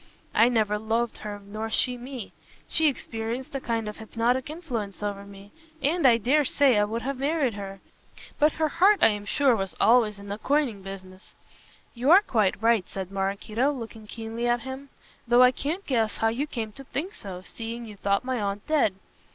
[0.33, 2.33] I never loved her nor she me.
[2.67, 7.03] She exercised a kind of hypnotic influence over me, and I dare say I would
[7.03, 7.81] have married her.
[8.39, 11.35] But her heart I am sure was always in the coining business."
[11.93, 14.89] "You are quite right," said Maraquito, looking keenly at him,
[15.27, 18.65] "though I can't guess how you came to think so, seeing you thought my aunt
[18.65, 18.95] dead.